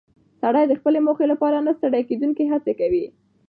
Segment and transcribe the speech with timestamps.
[0.41, 3.05] سړی د خپلې موخې لپاره نه ستړې کېدونکې هڅه کوي